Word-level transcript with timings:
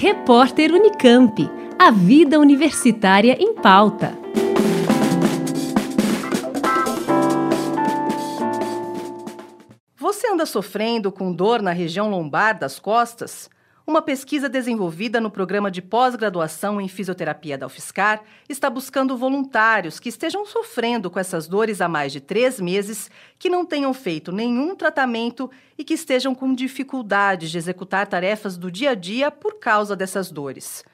Repórter 0.00 0.70
Unicamp. 0.70 1.50
A 1.76 1.90
vida 1.90 2.38
universitária 2.38 3.36
em 3.36 3.52
pauta. 3.52 4.16
Você 9.96 10.28
anda 10.28 10.46
sofrendo 10.46 11.10
com 11.10 11.32
dor 11.32 11.60
na 11.60 11.72
região 11.72 12.08
lombar 12.08 12.56
das 12.56 12.78
costas? 12.78 13.50
Uma 13.88 14.02
pesquisa 14.02 14.50
desenvolvida 14.50 15.18
no 15.18 15.30
programa 15.30 15.70
de 15.70 15.80
pós-graduação 15.80 16.78
em 16.78 16.88
fisioterapia 16.88 17.56
da 17.56 17.64
UFSCar 17.64 18.22
está 18.46 18.68
buscando 18.68 19.16
voluntários 19.16 19.98
que 19.98 20.10
estejam 20.10 20.44
sofrendo 20.44 21.10
com 21.10 21.18
essas 21.18 21.48
dores 21.48 21.80
há 21.80 21.88
mais 21.88 22.12
de 22.12 22.20
três 22.20 22.60
meses, 22.60 23.10
que 23.38 23.48
não 23.48 23.64
tenham 23.64 23.94
feito 23.94 24.30
nenhum 24.30 24.76
tratamento 24.76 25.50
e 25.78 25.82
que 25.82 25.94
estejam 25.94 26.34
com 26.34 26.54
dificuldades 26.54 27.50
de 27.50 27.56
executar 27.56 28.06
tarefas 28.06 28.58
do 28.58 28.70
dia 28.70 28.90
a 28.90 28.94
dia 28.94 29.30
por 29.30 29.58
causa 29.58 29.96
dessas 29.96 30.30
dores. 30.30 30.84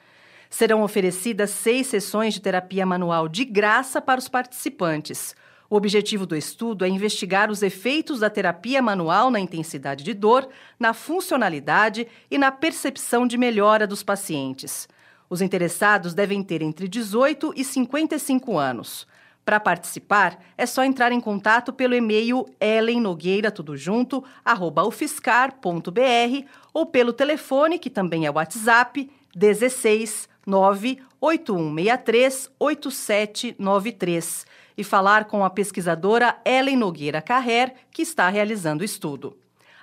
Serão 0.49 0.81
oferecidas 0.81 1.49
seis 1.49 1.87
sessões 1.87 2.33
de 2.33 2.39
terapia 2.39 2.85
manual 2.85 3.27
de 3.27 3.43
graça 3.43 3.99
para 3.99 4.19
os 4.21 4.29
participantes. 4.29 5.35
O 5.69 5.75
objetivo 5.75 6.25
do 6.25 6.35
estudo 6.35 6.85
é 6.85 6.87
investigar 6.87 7.49
os 7.49 7.63
efeitos 7.63 8.19
da 8.19 8.29
terapia 8.29 8.81
manual 8.81 9.31
na 9.31 9.39
intensidade 9.39 10.03
de 10.03 10.13
dor, 10.13 10.47
na 10.79 10.93
funcionalidade 10.93 12.07
e 12.29 12.37
na 12.37 12.51
percepção 12.51 13.25
de 13.25 13.37
melhora 13.37 13.87
dos 13.87 14.03
pacientes. 14.03 14.87
Os 15.29 15.41
interessados 15.41 16.13
devem 16.13 16.43
ter 16.43 16.61
entre 16.61 16.87
18 16.87 17.53
e 17.55 17.63
55 17.63 18.57
anos. 18.57 19.07
Para 19.43 19.59
participar, 19.59 20.39
é 20.57 20.65
só 20.65 20.83
entrar 20.83 21.11
em 21.11 21.19
contato 21.19 21.73
pelo 21.73 21.95
e-mail 21.95 22.45
ellennogueira, 22.59 23.51
tudo 23.51 23.77
junto, 23.77 24.23
arroba 24.43 24.83
ufscar.br 24.83 26.45
ou 26.73 26.87
pelo 26.87 27.13
telefone, 27.13 27.79
que 27.79 27.89
também 27.89 28.25
é 28.25 28.31
WhatsApp, 28.31 29.09
16 29.35 30.27
98163 30.45 32.51
8793 32.59 34.45
e 34.77 34.83
falar 34.83 35.25
com 35.25 35.43
a 35.43 35.49
pesquisadora 35.49 36.37
Ellen 36.45 36.75
Nogueira 36.77 37.21
Carrer, 37.21 37.73
que 37.91 38.01
está 38.01 38.29
realizando 38.29 38.81
o 38.81 38.85
estudo. 38.85 39.37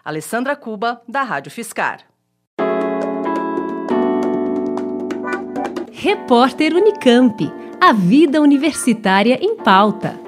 Alessandra 0.05 0.57
Cuba, 0.57 1.01
da 1.09 1.23
Rádio 1.23 1.51
Fiscar. 1.51 2.01
Repórter 5.93 6.75
Unicamp. 6.75 7.53
A 7.81 7.93
vida 7.93 8.41
universitária 8.41 9.39
em 9.41 9.57
pauta. 9.57 10.19